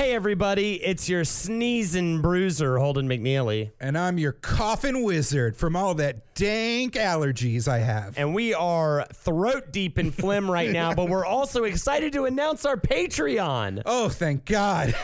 [0.00, 3.72] Hey, everybody, it's your sneezing bruiser, Holden McNeely.
[3.78, 8.16] And I'm your coffin wizard from all that dank allergies I have.
[8.16, 12.64] And we are throat deep in phlegm right now, but we're also excited to announce
[12.64, 13.82] our Patreon.
[13.84, 14.94] oh, thank God.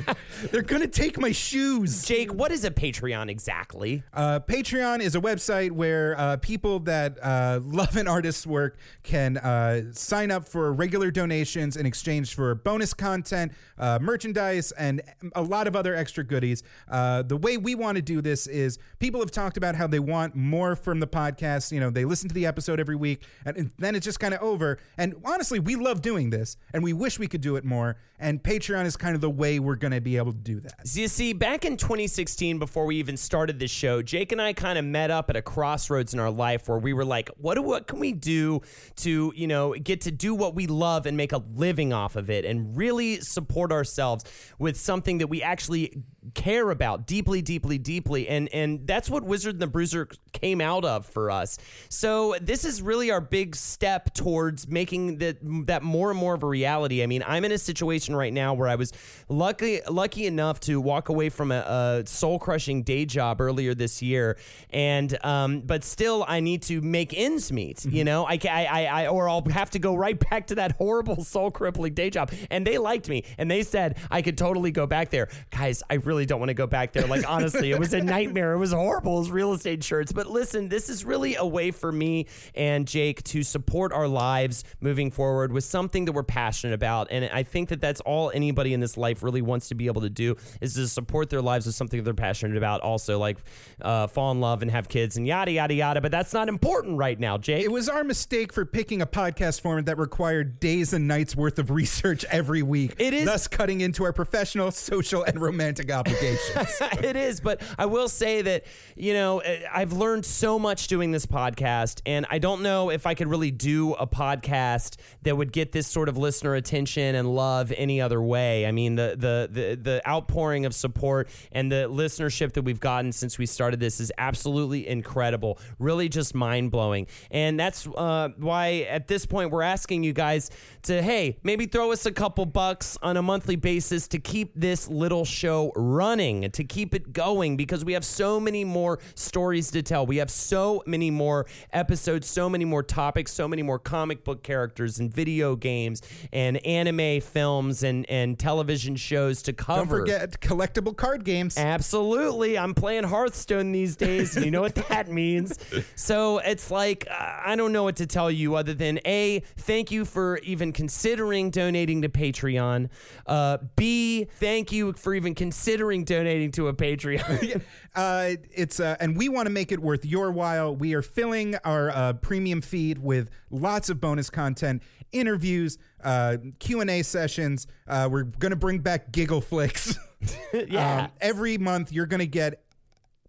[0.50, 2.06] They're going to take my shoes.
[2.06, 4.04] Jake, what is a Patreon exactly?
[4.14, 9.36] Uh, Patreon is a website where uh, people that uh, love an artist's work can
[9.36, 13.98] uh, sign up for regular donations in exchange for bonus content, uh,
[14.46, 15.02] merchandise, and
[15.34, 16.62] a lot of other extra goodies.
[16.88, 19.98] Uh, the way we want to do this is people have talked about how they
[19.98, 21.72] want more from the podcast.
[21.72, 24.34] You know, they listen to the episode every week, and, and then it's just kind
[24.34, 24.78] of over.
[24.98, 27.96] And honestly, we love doing this, and we wish we could do it more.
[28.18, 30.88] And Patreon is kind of the way we're going to be able to do that.
[30.88, 34.54] So you see, back in 2016, before we even started this show, Jake and I
[34.54, 37.56] kind of met up at a crossroads in our life where we were like, what,
[37.56, 38.62] do, what can we do
[38.96, 42.30] to, you know, get to do what we love and make a living off of
[42.30, 44.24] it and really support ourselves
[44.58, 46.02] with something that we actually
[46.34, 48.28] care about deeply, deeply, deeply.
[48.28, 51.58] And and that's what Wizard and the Bruiser came out of for us.
[51.88, 56.42] So this is really our big step towards making that that more and more of
[56.42, 57.02] a reality.
[57.02, 58.92] I mean, I'm in a situation right now where I was
[59.28, 64.02] lucky lucky enough to walk away from a, a soul crushing day job earlier this
[64.02, 64.38] year,
[64.70, 67.84] and um, but still I need to make ends meet.
[67.84, 71.24] You know, I, I, I or I'll have to go right back to that horrible
[71.24, 72.32] soul crippling day job.
[72.50, 75.28] And they liked me, and they said I could totally go back there.
[75.50, 77.06] Guys, I really don't want to go back there.
[77.06, 78.52] Like honestly, it was a nightmare.
[78.54, 79.16] It was horrible.
[79.16, 80.12] It was real estate insurance.
[80.12, 84.64] But listen, this is really a way for me and Jake to support our lives
[84.80, 87.08] moving forward with something that we're passionate about.
[87.10, 90.02] And I think that that's all anybody in this life really wants to be able
[90.02, 92.80] to do is to support their lives with something that they're passionate about.
[92.80, 93.38] Also, like
[93.82, 96.00] uh, fall in love and have kids and yada yada yada.
[96.00, 97.64] But that's not important right now, Jake.
[97.64, 101.58] It was our mistake for picking a podcast format that required days and nights worth
[101.58, 102.94] of research every week.
[102.98, 106.05] It is- thus cutting into our professional, social, and romantic obligations.
[107.02, 111.10] it is, but I will say that, you know, eh, I've learned so much doing
[111.10, 115.52] this podcast, and I don't know if I could really do a podcast that would
[115.52, 118.66] get this sort of listener attention and love any other way.
[118.66, 123.12] I mean, the the the, the outpouring of support and the listenership that we've gotten
[123.12, 128.86] since we started this is absolutely incredible, really just mind blowing, and that's uh, why
[128.88, 130.50] at this point we're asking you guys
[130.82, 134.88] to hey maybe throw us a couple bucks on a monthly basis to keep this
[134.88, 139.82] little show running, to keep it going, because we have so many more stories to
[139.82, 140.06] tell.
[140.06, 144.42] We have so many more episodes, so many more topics, so many more comic book
[144.42, 146.02] characters and video games
[146.32, 149.78] and anime films and, and television shows to cover.
[149.78, 151.56] Don't forget collectible card games.
[151.56, 152.58] Absolutely.
[152.58, 154.36] I'm playing Hearthstone these days.
[154.36, 155.58] and you know what that means.
[155.94, 159.90] So it's like, uh, I don't know what to tell you other than A, thank
[159.90, 162.88] you for even considering donating to Patreon.
[163.26, 167.62] Uh, B, thank you for even considering donating to a Patreon.
[167.96, 170.76] Uh, it's uh, and we want to make it worth your while.
[170.76, 174.82] We are filling our uh, premium feed with lots of bonus content,
[175.12, 177.66] interviews, uh, Q and A sessions.
[177.88, 179.98] Uh, we're gonna bring back Giggle Flicks.
[180.52, 181.04] yeah.
[181.04, 182.66] Um, every month, you're gonna get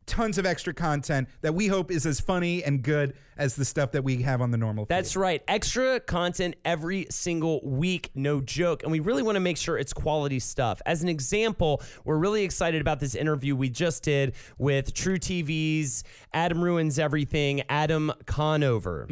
[0.05, 3.91] tons of extra content that we hope is as funny and good as the stuff
[3.91, 4.85] that we have on the normal.
[4.85, 5.19] That's feed.
[5.19, 5.43] right.
[5.47, 8.83] Extra content every single week, no joke.
[8.83, 10.81] And we really want to make sure it's quality stuff.
[10.85, 16.03] As an example, we're really excited about this interview we just did with truTV's
[16.33, 19.07] Adam Ruins Everything, Adam Conover.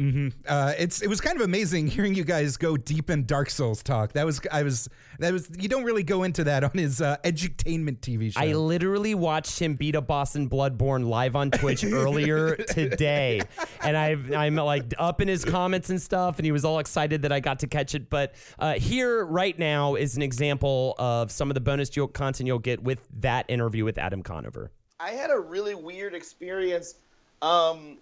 [0.46, 3.82] Uh, it's it was kind of amazing hearing you guys go deep in Dark Souls
[3.82, 4.12] talk.
[4.12, 4.88] That was I was
[5.18, 8.40] that was you don't really go into that on his uh, edutainment TV show.
[8.40, 13.40] I literally watched him beat a boss in Bloodborne live on Twitch earlier today,
[13.82, 16.78] and I I've, I'm like up in his comments and stuff, and he was all
[16.78, 18.08] excited that I got to catch it.
[18.10, 22.46] But uh, here, right now, is an example of some of the bonus you'll, content
[22.46, 24.70] you'll get with that interview with Adam Conover.
[24.98, 26.94] I had a really weird experience
[27.42, 27.98] um,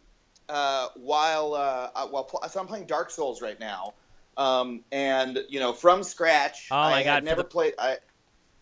[0.48, 3.94] uh, while uh, uh while pl- so I'm playing Dark Souls right now,
[4.36, 6.68] um, and you know from scratch.
[6.70, 7.74] Oh my I God, never the- played.
[7.78, 7.98] I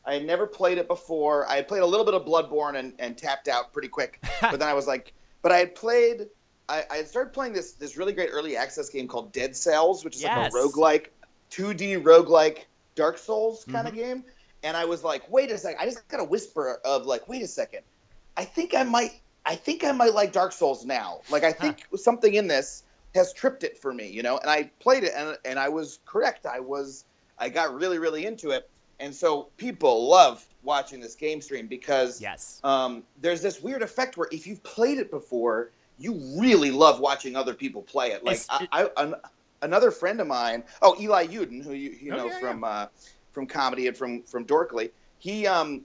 [0.05, 1.47] I had never played it before.
[1.49, 4.59] I had played a little bit of Bloodborne and, and tapped out pretty quick, but
[4.59, 5.13] then I was like,
[5.43, 6.29] but I had played.
[6.69, 10.17] I, I started playing this this really great early access game called Dead Cells, which
[10.17, 10.37] is Yes.
[10.37, 11.07] like a roguelike,
[11.51, 12.65] 2D roguelike
[12.95, 13.99] Dark Souls kind Mm-hmm.
[13.99, 14.25] of game.
[14.65, 15.81] And I was like, wait a second.
[15.81, 17.83] I just got a whisper of like, wait a second.
[18.37, 21.21] I think I might I think I might like Dark Souls now.
[21.29, 24.39] Like I think something in this has tripped it for me, you know.
[24.39, 26.47] And I played it and and I was correct.
[26.47, 27.05] I was
[27.39, 28.69] I got really really into it.
[29.01, 32.61] And so people love watching this game stream because Yes.
[32.63, 37.37] um, there's this weird effect where if you've played it before, you really love watching
[37.37, 38.25] other people play it.
[38.25, 39.15] Like I, I, an,
[39.61, 42.87] another friend of mine, oh Eli Yudin, who you, you Oh, know yeah, from uh,
[43.33, 45.85] from comedy and from from Dorkly, he um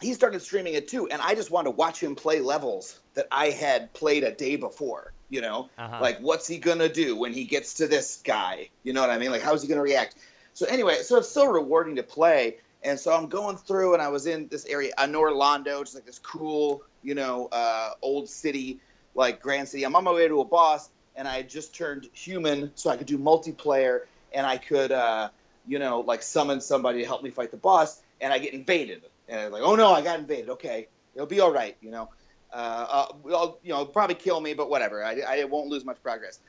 [0.00, 3.26] he started streaming it too, and I just wanted to watch him play levels that
[3.32, 5.12] I had played a day before.
[5.30, 5.98] You know, Uh-huh.
[6.00, 8.70] like what's he gonna do when he gets to this guy?
[8.82, 9.30] You know what I mean?
[9.30, 10.14] Like how's he gonna react?
[10.54, 12.56] So anyway, so it's so rewarding to play.
[12.84, 15.96] And so I'm going through, and I was in this area, uh, Anor Londo, just
[15.96, 18.78] like this cool, you know, uh, old city,
[19.14, 19.84] like Grand City.
[19.84, 23.06] I'm on my way to a boss, and I just turned human, so I could
[23.06, 24.02] do multiplayer,
[24.32, 25.30] and I could, uh,
[25.66, 29.02] you know, like summon somebody to help me fight the boss, and I get invaded,
[29.28, 30.50] and I'm like, oh no, I got invaded.
[30.50, 32.08] Okay, it'll be all right, you know.
[32.52, 35.04] Uh, uh, well, you know, probably kill me, but whatever.
[35.04, 36.40] I, I won't lose much progress.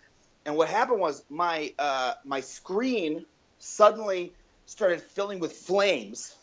[0.45, 3.25] And what happened was my uh, my screen
[3.59, 4.33] suddenly
[4.65, 6.35] started filling with flames.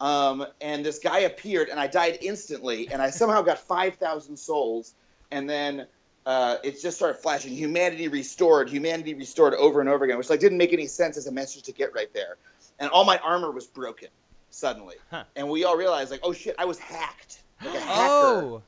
[0.00, 2.88] Um, and this guy appeared, and I died instantly.
[2.90, 4.94] And I somehow got 5,000 souls.
[5.30, 5.86] And then
[6.26, 10.40] uh, it just started flashing humanity restored, humanity restored over and over again, which like
[10.40, 12.36] didn't make any sense as a message to get right there.
[12.78, 14.08] And all my armor was broken
[14.50, 14.96] suddenly.
[15.10, 15.24] Huh.
[15.36, 17.42] And we all realized, like, oh shit, I was hacked.
[17.64, 18.62] Like a hacker Oh.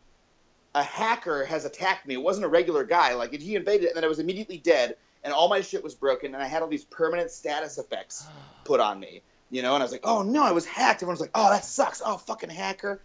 [0.75, 2.15] a hacker has attacked me.
[2.15, 3.15] It wasn't a regular guy.
[3.15, 6.35] Like he invaded, and then I was immediately dead, and all my shit was broken,
[6.35, 8.27] and I had all these permanent status effects
[8.65, 9.23] put on me.
[9.53, 10.99] You know, and I was like, oh no, I was hacked.
[10.99, 12.01] Everyone was like, oh that sucks.
[12.05, 13.01] Oh fucking hacker.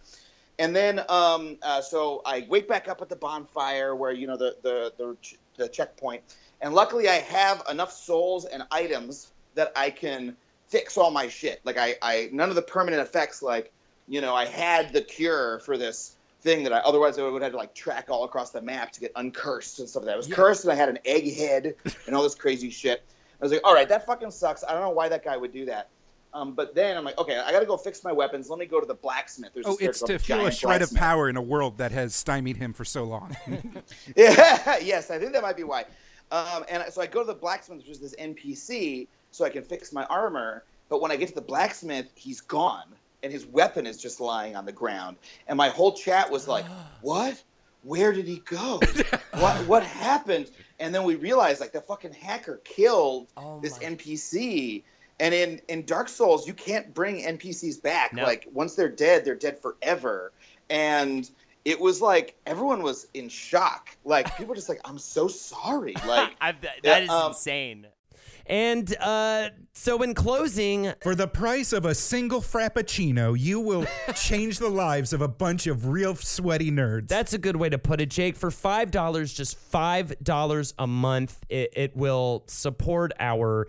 [0.58, 4.36] And then, um, uh, so I wake back up at the bonfire where you know
[4.36, 5.16] the the the,
[5.56, 6.22] the checkpoint,
[6.60, 10.36] and luckily I have enough souls and items that I can
[10.68, 11.60] fix all my shit.
[11.64, 13.42] Like I, I none of the permanent effects.
[13.42, 13.70] Like
[14.08, 17.52] you know, I had the cure for this thing that I otherwise I would have
[17.52, 20.14] to like track all across the map to get uncursed and stuff like that.
[20.14, 21.74] I was cursed and I had an egg head
[22.06, 23.02] and all this crazy shit.
[23.40, 24.64] I was like, all right, that fucking sucks.
[24.64, 25.88] I don't know why that guy would do that.
[26.36, 28.50] Um, but then I'm like, okay, I got to go fix my weapons.
[28.50, 29.52] Let me go to the blacksmith.
[29.54, 32.58] There's Oh, it's to feel a shred of power in a world that has stymied
[32.58, 33.34] him for so long.
[34.16, 35.86] Yeah, yes, I think that might be why.
[36.30, 39.62] Um, and so I go to the blacksmith, which is this NPC, so I can
[39.62, 40.64] fix my armor.
[40.88, 42.86] But when I get to the blacksmith, he's gone,
[43.22, 45.16] and his weapon is just lying on the ground.
[45.48, 46.66] And my whole chat was like,
[47.00, 47.42] "What?
[47.82, 48.80] Where did he go?
[49.38, 49.56] what?
[49.66, 50.50] What happened?"
[50.80, 54.82] And then we realized, like, the fucking hacker killed Oh this NPC.
[55.18, 58.12] And in in Dark Souls, you can't bring NPCs back.
[58.12, 58.22] No.
[58.22, 60.32] Like once they're dead, they're dead forever.
[60.68, 61.30] And
[61.64, 63.96] it was like everyone was in shock.
[64.04, 67.86] Like people were just like, "I'm so sorry." Like I've, that Yeah, um, insane.
[68.48, 74.58] And uh, so, in closing, For the price of a single frappuccino, you will change
[74.58, 77.08] the lives of a bunch of real sweaty nerds.
[77.08, 78.36] That's a good way to put it, Jake.
[78.36, 83.66] For five dollars, just five dollars a month, it, it will support our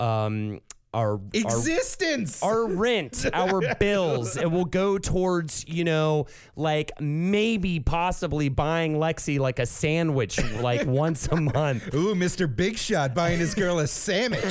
[0.00, 0.60] um
[0.96, 2.42] our our existence.
[2.42, 4.36] our rent, our bills.
[4.36, 6.26] It will go towards, you know,
[6.56, 11.94] like maybe possibly buying Lexi like a sandwich like once a month.
[11.94, 12.54] Ooh, Mr.
[12.54, 14.42] Big Shot buying his girl a sandwich.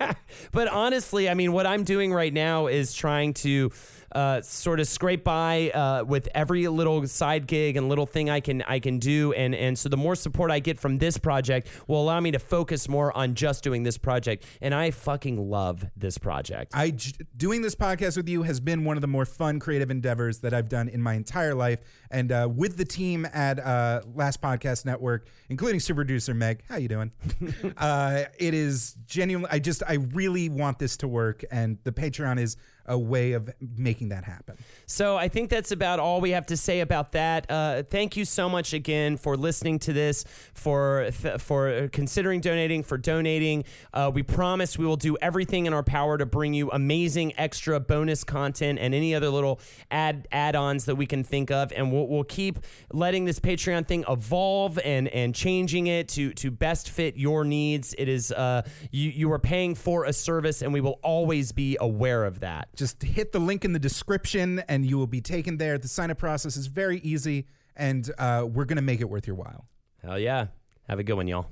[0.52, 3.72] But honestly, I mean, what I'm doing right now is trying to
[4.12, 8.40] uh, sort of scrape by uh, with every little side gig and little thing I
[8.40, 11.68] can I can do, and and so the more support I get from this project
[11.86, 15.84] will allow me to focus more on just doing this project, and I fucking love
[15.96, 16.72] this project.
[16.74, 16.90] I
[17.36, 20.54] doing this podcast with you has been one of the more fun creative endeavors that
[20.54, 24.84] I've done in my entire life, and uh, with the team at uh, Last Podcast
[24.84, 26.62] Network, including super producer Meg.
[26.68, 27.12] How you doing?
[27.76, 29.50] uh, it is genuinely.
[29.52, 32.56] I just I really want this to work, and the Patreon is
[32.90, 34.58] a way of making that happen.
[34.86, 37.48] So I think that's about all we have to say about that.
[37.48, 42.82] Uh, thank you so much again for listening to this, for th- for considering donating,
[42.82, 43.64] for donating.
[43.94, 47.78] Uh, we promise we will do everything in our power to bring you amazing extra
[47.78, 52.08] bonus content and any other little add add-ons that we can think of, and we'll,
[52.08, 52.58] we'll keep
[52.92, 57.94] letting this Patreon thing evolve and and changing it to to best fit your needs.
[57.96, 61.76] It is uh, you you are paying for a service, and we will always be
[61.80, 62.68] aware of that.
[62.80, 65.76] Just hit the link in the description and you will be taken there.
[65.76, 67.46] The sign up process is very easy
[67.76, 69.66] and uh, we're going to make it worth your while.
[70.02, 70.46] Hell yeah!
[70.88, 71.44] Have a good one, y'all.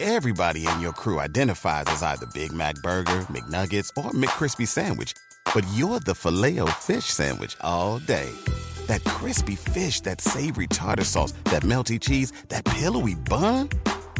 [0.00, 5.12] Everybody in your crew identifies as either Big Mac Burger, McNuggets, or McCrispy Sandwich.
[5.52, 8.30] But you're the filet fish Sandwich all day.
[8.86, 13.68] That crispy fish, that savory tartar sauce, that melty cheese, that pillowy bun.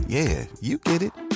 [0.06, 1.35] Yeah, you get it.